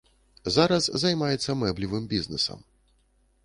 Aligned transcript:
Зараз 0.55 0.87
займаецца 1.03 1.57
мэблевым 1.61 2.03
бізнэсам. 2.15 2.59